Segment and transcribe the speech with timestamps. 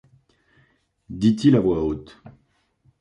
[1.11, 2.19] dit-il à voix haute.